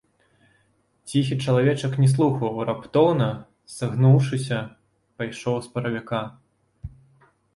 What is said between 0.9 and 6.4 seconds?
Ціхі чалавечак не слухаў, раптоўна, сагнуўшыся, пайшоў з паравіка.